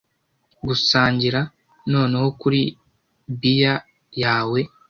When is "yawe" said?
4.21-4.59